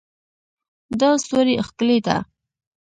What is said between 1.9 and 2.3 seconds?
ده